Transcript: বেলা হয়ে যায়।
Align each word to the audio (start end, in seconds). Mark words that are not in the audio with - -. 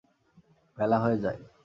বেলা 0.77 0.97
হয়ে 0.99 1.17
যায়। 1.17 1.39